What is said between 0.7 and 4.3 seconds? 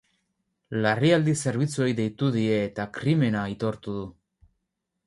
Larrialdi zerbitzuei deitu die eta krimena aitortu du.